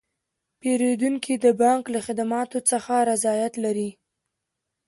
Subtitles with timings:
[0.59, 3.89] پیرودونکي د بانک له خدماتو څخه رضایت لري.